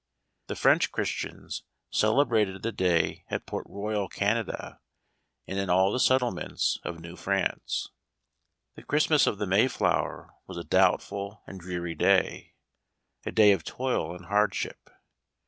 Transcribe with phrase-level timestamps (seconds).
[0.47, 4.79] The French Christians cele brated the day at Port Royal, Canada,
[5.45, 7.89] and in all the settlements of New France.
[8.73, 12.55] The Christmas of the Mayflower was a doubtful and dreary day—
[13.27, 14.89] a day of toil and hardship.